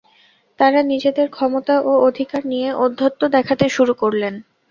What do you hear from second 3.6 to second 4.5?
শুরু করলেন।